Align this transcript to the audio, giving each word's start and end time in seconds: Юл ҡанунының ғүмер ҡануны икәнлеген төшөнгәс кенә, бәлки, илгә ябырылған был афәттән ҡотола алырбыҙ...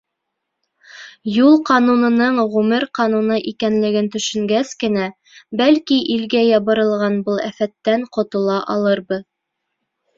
Юл 1.33 1.57
ҡанунының 1.69 2.39
ғүмер 2.55 2.87
ҡануны 3.01 3.39
икәнлеген 3.53 4.11
төшөнгәс 4.17 4.73
кенә, 4.85 5.07
бәлки, 5.63 6.01
илгә 6.17 6.45
ябырылған 6.49 7.25
был 7.31 7.43
афәттән 7.53 8.11
ҡотола 8.19 8.61
алырбыҙ... 8.77 9.27